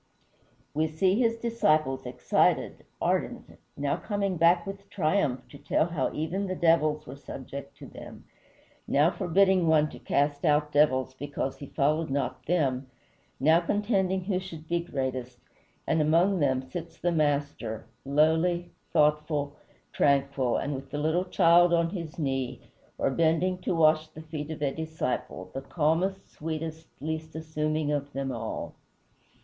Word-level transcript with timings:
We 0.73 0.87
see 0.87 1.19
his 1.19 1.37
disciples 1.37 2.07
excited, 2.07 2.85
ardent, 2.99 3.59
now 3.77 3.97
coming 3.97 4.35
back 4.35 4.65
with 4.65 4.89
triumph 4.89 5.47
to 5.49 5.59
tell 5.59 5.85
how 5.85 6.11
even 6.11 6.47
the 6.47 6.55
devils 6.55 7.05
were 7.05 7.15
subject 7.15 7.77
to 7.77 7.85
them, 7.85 8.23
now 8.87 9.11
forbidding 9.11 9.67
one 9.67 9.89
to 9.91 9.99
cast 9.99 10.43
out 10.43 10.71
devils 10.71 11.13
because 11.13 11.57
he 11.57 11.67
followed 11.67 12.09
not 12.09 12.47
them, 12.47 12.87
now 13.39 13.59
contending 13.61 14.23
who 14.23 14.39
should 14.39 14.67
be 14.67 14.79
greatest; 14.79 15.37
and 15.85 16.01
among 16.01 16.39
them 16.39 16.63
sits 16.63 16.97
the 16.97 17.11
Master, 17.11 17.85
lowly, 18.03 18.71
thoughtful, 18.91 19.55
tranquil, 19.93 20.53
with 20.73 20.89
the 20.89 20.97
little 20.97 21.25
child 21.25 21.73
on 21.75 21.91
his 21.91 22.17
knee, 22.17 22.59
or 22.97 23.11
bending 23.11 23.59
to 23.59 23.75
wash 23.75 24.07
the 24.07 24.23
feet 24.23 24.49
of 24.49 24.63
a 24.63 24.73
disciple, 24.73 25.51
the 25.53 25.61
calmest, 25.61 26.31
sweetest, 26.31 26.87
least 26.99 27.35
assuming 27.35 27.91
of 27.91 28.11
them 28.13 28.31
all. 28.31 28.73